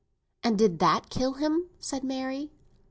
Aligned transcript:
"And 0.43 0.57
did 0.57 0.79
that 0.79 1.11
kill 1.11 1.33
him?" 1.33 1.69
said 1.79 2.03
Mary. 2.03 2.49